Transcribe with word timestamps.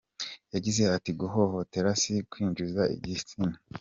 Yagize 0.53 0.81
ati: 0.95 1.11
"Guhohotera 1.19 1.89
si 2.01 2.11
kwinjiza 2.31 2.81
igitsina. 2.95 3.55